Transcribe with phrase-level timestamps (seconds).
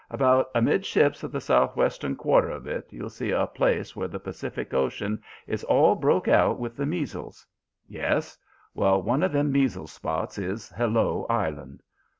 [0.09, 4.73] About amidships of the sou'western quarter of it you'll see a place where the Pacific
[4.73, 7.45] Ocean is all broke out with the measles.
[7.87, 8.35] Yes;
[8.73, 11.83] well, one of them measle spots is Hello Island.